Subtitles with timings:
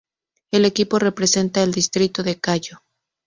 [0.49, 2.79] El equipo representa al Distrito de Cayo.